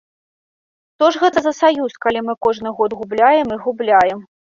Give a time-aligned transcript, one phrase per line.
[0.93, 4.25] Што ж гэта за саюз, калі мы кожны год губляем і губляем?